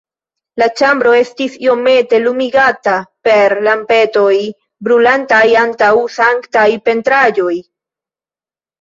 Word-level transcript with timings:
La 0.61 0.67
ĉambro 0.79 1.11
estis 1.17 1.57
iomete 1.65 2.21
lumigata 2.23 2.97
per 3.29 3.57
lampetoj, 3.69 4.33
brulantaj 4.89 5.45
antaŭ 5.67 5.95
sanktaj 6.19 6.69
pentraĵoj. 6.91 7.57